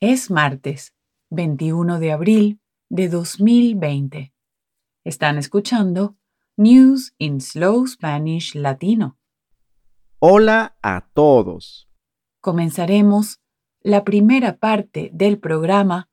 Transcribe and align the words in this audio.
Es 0.00 0.30
martes 0.30 0.94
21 1.30 1.98
de 1.98 2.12
abril 2.12 2.60
de 2.88 3.08
2020. 3.08 4.32
Están 5.02 5.38
escuchando 5.38 6.16
News 6.56 7.16
in 7.18 7.40
Slow 7.40 7.84
Spanish 7.84 8.54
Latino. 8.54 9.18
Hola 10.20 10.76
a 10.82 11.08
todos. 11.12 11.88
Comenzaremos 12.40 13.40
la 13.80 14.04
primera 14.04 14.58
parte 14.58 15.10
del 15.12 15.40
programa 15.40 16.08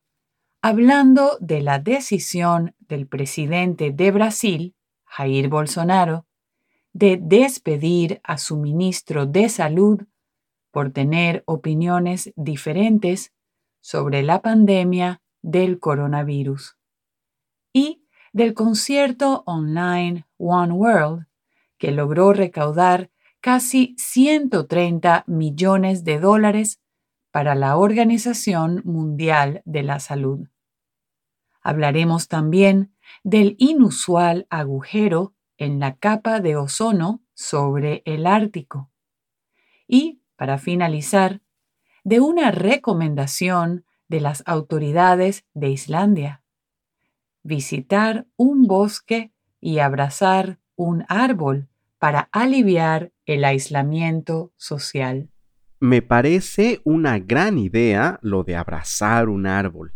hablando 0.63 1.37
de 1.39 1.61
la 1.61 1.77
decisión 1.77 2.73
del 2.79 3.05
presidente 3.05 3.91
de 3.91 4.09
Brasil, 4.09 4.75
Jair 5.03 5.47
Bolsonaro, 5.47 6.25
de 6.91 7.19
despedir 7.21 8.19
a 8.23 8.39
su 8.39 8.57
ministro 8.57 9.27
de 9.27 9.47
Salud 9.47 10.01
por 10.71 10.89
tener 10.91 11.43
opiniones 11.45 12.33
diferentes 12.35 13.34
sobre 13.85 14.23
la 14.23 14.41
pandemia 14.41 15.21
del 15.43 15.77
coronavirus 15.79 16.75
y 17.71 18.03
del 18.33 18.55
concierto 18.55 19.43
online 19.45 20.25
One 20.39 20.73
World, 20.73 21.27
que 21.77 21.91
logró 21.91 22.33
recaudar 22.33 23.11
casi 23.41 23.93
130 23.99 25.25
millones 25.27 26.03
de 26.03 26.19
dólares 26.19 26.81
para 27.29 27.53
la 27.53 27.77
Organización 27.77 28.81
Mundial 28.85 29.61
de 29.65 29.83
la 29.83 29.99
Salud. 29.99 30.47
Hablaremos 31.61 32.27
también 32.27 32.91
del 33.23 33.55
inusual 33.59 34.47
agujero 34.49 35.35
en 35.57 35.79
la 35.79 35.95
capa 35.97 36.39
de 36.39 36.55
ozono 36.55 37.21
sobre 37.35 38.01
el 38.05 38.25
Ártico. 38.25 38.89
Y, 39.87 40.23
para 40.35 40.57
finalizar, 40.57 41.43
de 42.05 42.19
una 42.19 42.51
recomendación 42.51 43.83
de 44.07 44.21
las 44.21 44.43
autoridades 44.45 45.43
de 45.55 45.71
Islandia. 45.71 46.43
Visitar 47.41 48.27
un 48.37 48.67
bosque 48.67 49.33
y 49.59 49.79
abrazar 49.79 50.59
un 50.75 51.03
árbol 51.09 51.67
para 51.97 52.29
aliviar 52.31 53.11
el 53.25 53.43
aislamiento 53.43 54.53
social. 54.55 55.29
Me 55.79 56.03
parece 56.03 56.79
una 56.83 57.17
gran 57.17 57.57
idea 57.57 58.19
lo 58.21 58.43
de 58.43 58.55
abrazar 58.55 59.27
un 59.27 59.47
árbol. 59.47 59.93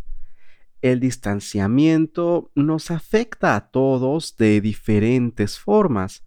El 0.81 0.99
distanciamiento 0.99 2.52
nos 2.55 2.89
afecta 2.89 3.55
a 3.55 3.69
todos 3.69 4.35
de 4.35 4.61
diferentes 4.61 5.59
formas 5.59 6.23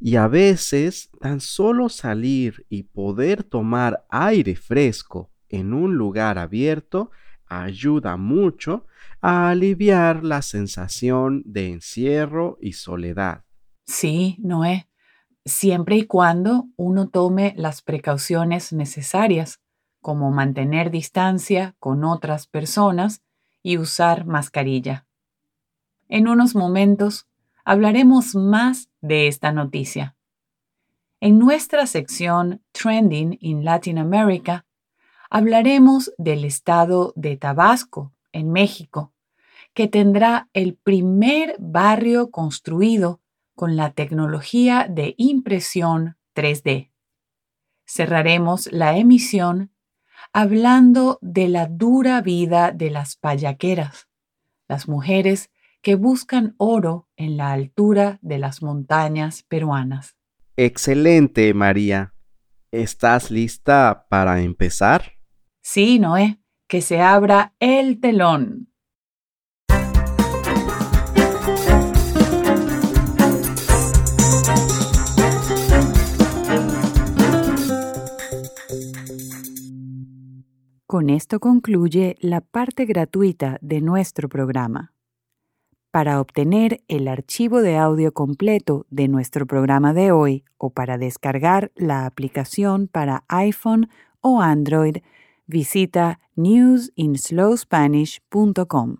y 0.00 0.16
a 0.16 0.28
veces 0.28 1.10
tan 1.20 1.40
solo 1.40 1.88
salir 1.88 2.66
y 2.68 2.84
poder 2.84 3.42
tomar 3.42 4.04
aire 4.08 4.56
fresco 4.56 5.30
en 5.48 5.72
un 5.72 5.94
lugar 5.94 6.38
abierto 6.38 7.10
ayuda 7.46 8.16
mucho 8.16 8.86
a 9.20 9.48
aliviar 9.48 10.22
la 10.24 10.42
sensación 10.42 11.42
de 11.44 11.72
encierro 11.72 12.58
y 12.60 12.72
soledad. 12.72 13.44
Sí, 13.86 14.36
Noé, 14.38 14.88
siempre 15.44 15.96
y 15.96 16.06
cuando 16.06 16.68
uno 16.76 17.08
tome 17.08 17.54
las 17.56 17.82
precauciones 17.82 18.72
necesarias, 18.72 19.60
como 20.00 20.30
mantener 20.30 20.90
distancia 20.90 21.74
con 21.78 22.04
otras 22.04 22.46
personas 22.46 23.22
y 23.62 23.78
usar 23.78 24.26
mascarilla. 24.26 25.06
En 26.08 26.28
unos 26.28 26.54
momentos 26.54 27.26
hablaremos 27.64 28.34
más 28.34 28.87
de 29.00 29.28
esta 29.28 29.52
noticia. 29.52 30.16
En 31.20 31.38
nuestra 31.38 31.86
sección 31.86 32.62
Trending 32.72 33.38
in 33.40 33.64
Latin 33.64 33.98
America, 33.98 34.66
hablaremos 35.30 36.12
del 36.16 36.44
estado 36.44 37.12
de 37.16 37.36
Tabasco, 37.36 38.12
en 38.32 38.52
México, 38.52 39.12
que 39.74 39.88
tendrá 39.88 40.48
el 40.52 40.74
primer 40.74 41.56
barrio 41.58 42.30
construido 42.30 43.20
con 43.54 43.76
la 43.76 43.92
tecnología 43.92 44.86
de 44.88 45.14
impresión 45.18 46.16
3D. 46.34 46.90
Cerraremos 47.84 48.70
la 48.72 48.96
emisión 48.96 49.72
hablando 50.32 51.18
de 51.20 51.48
la 51.48 51.66
dura 51.66 52.20
vida 52.20 52.70
de 52.70 52.90
las 52.90 53.16
payaqueras, 53.16 54.08
las 54.68 54.88
mujeres 54.88 55.50
que 55.82 55.94
buscan 55.94 56.54
oro 56.58 57.08
en 57.16 57.36
la 57.36 57.52
altura 57.52 58.18
de 58.22 58.38
las 58.38 58.62
montañas 58.62 59.42
peruanas. 59.42 60.16
Excelente, 60.56 61.54
María. 61.54 62.14
¿Estás 62.72 63.30
lista 63.30 64.06
para 64.10 64.40
empezar? 64.40 65.12
Sí, 65.62 65.98
Noé, 65.98 66.40
que 66.68 66.82
se 66.82 67.00
abra 67.00 67.54
el 67.60 68.00
telón. 68.00 68.68
Con 80.86 81.10
esto 81.10 81.38
concluye 81.38 82.16
la 82.20 82.40
parte 82.40 82.86
gratuita 82.86 83.58
de 83.60 83.82
nuestro 83.82 84.30
programa. 84.30 84.94
Para 85.90 86.20
obtener 86.20 86.82
el 86.88 87.08
archivo 87.08 87.62
de 87.62 87.78
audio 87.78 88.12
completo 88.12 88.84
de 88.90 89.08
nuestro 89.08 89.46
programa 89.46 89.94
de 89.94 90.12
hoy 90.12 90.44
o 90.58 90.68
para 90.70 90.98
descargar 90.98 91.72
la 91.76 92.04
aplicación 92.04 92.88
para 92.88 93.24
iPhone 93.28 93.88
o 94.20 94.42
Android, 94.42 94.98
visita 95.46 96.20
newsinslowspanish.com. 96.36 98.98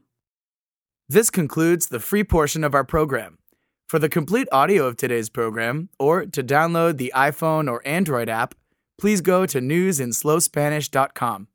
This 1.11 1.31
concludes 1.31 1.89
the 1.89 2.01
free 2.01 2.25
portion 2.25 2.65
of 2.65 2.75
our 2.75 2.85
program. 2.85 3.37
For 3.89 3.99
the 3.99 4.09
complete 4.09 4.49
audio 4.51 4.87
of 4.87 4.97
today's 4.97 5.29
program, 5.31 5.91
or 5.99 6.25
to 6.27 6.43
download 6.43 6.97
the 6.97 7.13
iPhone 7.15 7.71
or 7.71 7.81
Android 7.87 8.29
app, 8.29 8.55
please 8.99 9.23
go 9.23 9.47
to 9.47 9.61
newsinslowspanish.com. 9.61 11.49